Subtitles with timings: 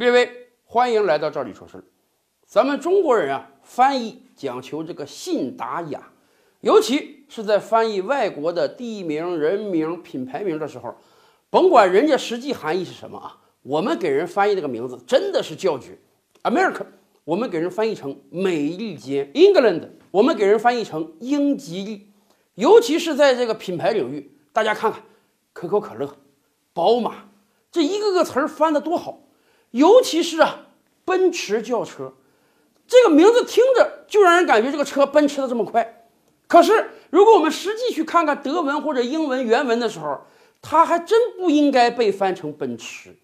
[0.00, 1.84] 列位，欢迎来到这里说事儿。
[2.46, 6.10] 咱们中国人啊，翻译讲求这个信达雅，
[6.62, 10.96] 尤其是在翻译外国的地名、人名、品牌名的时候，
[11.50, 15.98] 甭管人家实际含义是什么啊，我们给人翻译这个名字真的是叫绝。
[16.44, 16.86] America，
[17.24, 22.10] 我们给人翻译成美利坚；England，我们给人翻译成英吉利。
[22.54, 25.02] 尤其是在这个品牌领域，大家看看
[25.52, 26.16] 可口可乐、
[26.72, 27.28] 宝马，
[27.70, 29.26] 这一个个词儿翻得多好。
[29.70, 30.60] 尤其是啊，
[31.04, 32.12] 奔驰轿车，
[32.86, 36.06] 这个名字听着就让人感觉这个车奔驰的这么快。
[36.46, 40.22] 可是，如果我们实际去看看德文或者英文原文的时候，
[40.60, 43.16] 它还真不应该被翻成奔驰、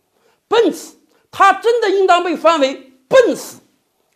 [0.47, 0.95] 奔驰，
[1.33, 3.59] 它真的应当被翻为笨死。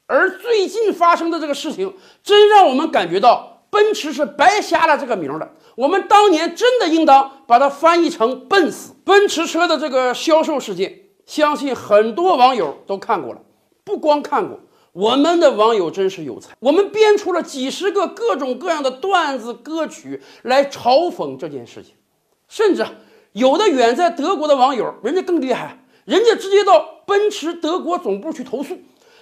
[0.06, 5.54] 而最近发生的这个事情，真让我们感觉到奔驰是白瞎了这个名的。
[5.74, 8.94] 我们当年真的应当把它翻译成笨死。
[9.04, 10.99] 奔驰车的这个销售事件。
[11.30, 13.40] 相信很多网友都看过了，
[13.84, 14.58] 不光看过，
[14.90, 21.94] 我们的网友真是有才，我们编出了几十个各种各样的段子歌曲来嘲讽这件事情，
[22.48, 22.84] 甚至
[23.30, 28.76] 有的远在德国的网友，人家更厉害，人家直接到奔驰德国总部去投诉，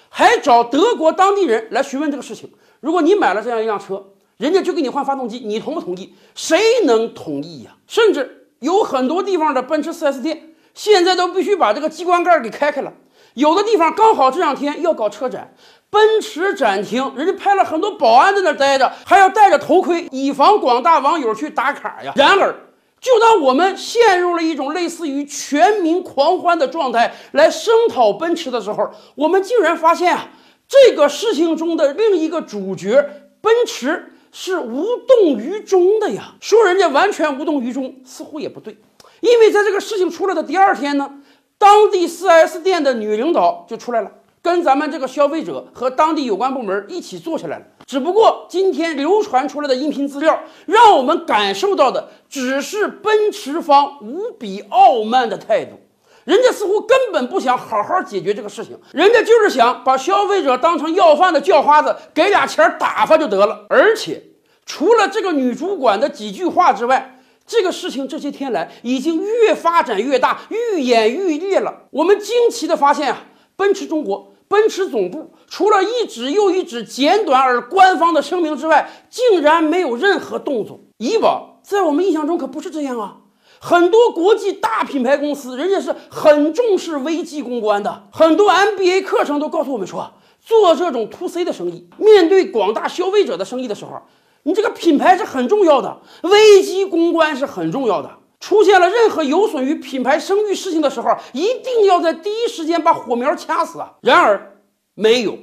[0.08, 2.50] 还找德国当地人来询问这个事情。
[2.80, 4.02] 如果你买了这样一辆车，
[4.38, 6.14] 人家就给你换发动机，你同不同意？
[6.34, 7.76] 谁能同意呀？
[7.86, 10.54] 甚至有很多地方的奔驰 4S 店。
[10.78, 12.92] 现在都必须把这个机关盖给开开了。
[13.34, 15.52] 有的地方刚好这两天要搞车展，
[15.90, 22.12] 奔驰展厅，人家派了很多保安在那待着，还要戴着头盔，以防广大网友去打卡呀。
[22.14, 22.54] 然而，
[23.00, 30.28] 就当我们陷入了一种类似于全民狂欢的状态来声讨奔驰的时候，我们竟然发现啊，
[30.68, 33.04] 这个事情中的另一个主角
[33.40, 36.34] 奔驰是无动于衷的呀。
[36.40, 38.76] 说人家完全无动于衷，似乎也不对。
[39.20, 41.10] 因为在这个事情出来的第二天呢，
[41.58, 44.10] 当地 4S 店的女领导就出来了，
[44.40, 47.64] 跟咱们这个消费者和当地有关部门一起坐下来了。
[47.86, 55.80] 只不过今天流传出来的音频资料，让我们感受到的只是奔驰方无比傲慢的态度，
[56.24, 63.64] 人家似乎根本不想好好解决这个事情，人家就是想把消费者当成要饭的叫花子，给俩钱打发就得了。
[63.70, 64.22] 而且
[64.66, 67.17] 除了这个女主管的几句话之外，
[67.48, 71.74] 这个事情这些天来已经越发展越大，愈演愈烈了。
[71.90, 73.24] 我们惊奇地发现啊，
[73.56, 80.78] 奔驰中国、奔驰总部除了一纸又一纸简短而官方的声明之外，竟然没有任何动作。
[80.98, 83.16] 以往在我们印象中可不是这样啊，
[83.60, 88.08] 很多国际大品牌公司，人家是很重视危机公关的。
[88.12, 94.02] 很多 MBA 课程都告诉我们说，做这种 To C 的生意，面对广大消费者的生意的时候。
[94.48, 98.10] 你这个品牌是很重要的，危机公关是很重要的。
[98.40, 103.96] 出现了任何有损于品牌声誉事情的时候，一定要在第一时间把火苗掐死啊！
[104.00, 104.58] 然而
[104.94, 105.36] 没有，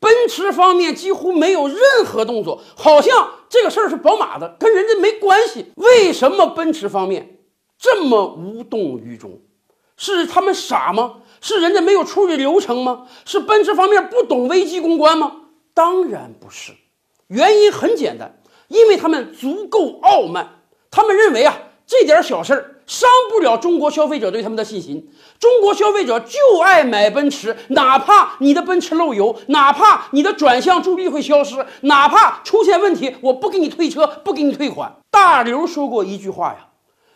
[0.00, 5.66] 奔驰方面几乎没有任何动作，好像这个事儿是宝马的，跟人家没关系。
[5.76, 7.38] 为什么奔驰方面
[7.78, 9.38] 这么无动于衷？
[9.96, 11.18] 是他们傻吗？
[11.40, 13.06] 是人家没有处理流程吗？
[13.24, 15.42] 是奔驰方面不懂危机公关吗？
[15.72, 16.72] 当然不是，
[17.28, 18.34] 原因很简单。
[18.68, 25.10] 因为他们足够傲慢，他们认为啊，这点小事儿伤不了中国消费者对他们的信心。
[25.38, 34.96] 中国消费者就爱买奔驰，哪怕你的奔驰漏油，哪怕你的转向助力会消失，哪怕出现问题，我不给你退车，不给你退款。
[35.10, 36.68] 大刘说过一句话呀：“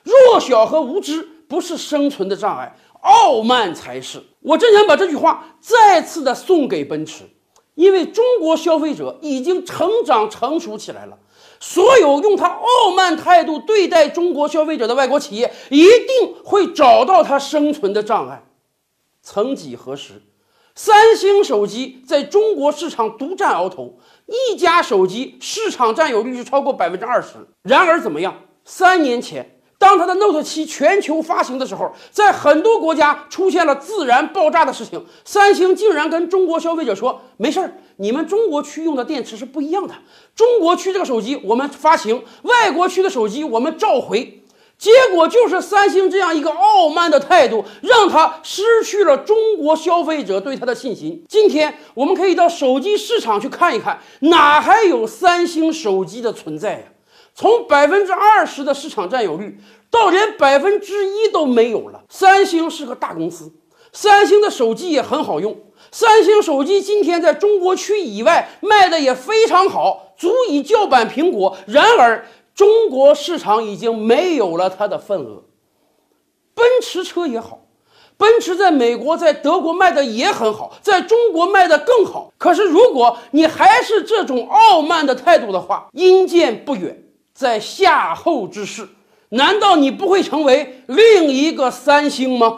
[0.04, 7.24] 弱小和无知不是生存的障碍，傲慢才是。”我真想把这句话再次的送给奔驰，
[7.74, 11.19] 因为中国消费者已经成长成熟起来了。
[11.62, 18.43] 所有用他傲慢态度对待中国消费者的外国企业，一定会找到他生存的障碍。
[19.23, 20.21] 曾几何时，
[20.75, 27.34] 三星手机在中国市场独占鳌头，一家手机市场占有率就超过百分之二十。
[27.62, 28.34] 然而怎么样？
[28.65, 29.62] 三年前。
[29.82, 39.93] 当它的 Note 7全球发行的时候，在很多国家出现了自燃爆炸的事情，三星竟然跟中国消费者说：“没事儿，你们中国区用的电池是不一样的。
[40.37, 44.38] 中国区这个手机我们发行，外国区的手机我们召回。”
[44.79, 51.25] 结果就是三星这样一个傲慢的态度，让他失去了中国消费者对他的信心。
[51.29, 56.84] 今天我们可以到手机市场去看一看，哪还有三星手机的存在呀？
[57.34, 59.58] 从百分之二十的市场占有率
[59.90, 62.02] 到连百分之一都没有了。
[62.08, 63.52] 三星是个大公司，
[63.93, 65.56] 三星的手机也很好用，
[65.90, 71.56] 三星手机今天在中国区以外卖的也非常好，足以叫板苹果。
[71.67, 75.44] 然而，中国市场已经没有了它的份额。
[76.55, 77.61] 奔驰车也好，
[78.19, 82.31] 奔驰在美国、在德国卖的也很好，在中国卖的更好。
[82.37, 87.02] 可是，如果你还是这种傲慢的态度的话，阴见不远。
[87.43, 88.89] 在夏后之事，
[89.31, 92.55] 难道你不会成为另一个三星吗？